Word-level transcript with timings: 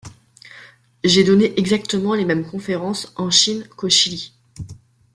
J'ai 1.03 1.23
donné 1.23 1.53
exactement 1.59 2.15
les 2.15 2.25
mêmes 2.25 2.43
conférence 2.49 3.13
en 3.17 3.29
Chine 3.29 3.67
qu'au 3.77 3.87
Chili. 3.87 4.33